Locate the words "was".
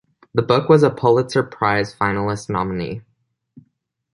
0.67-0.81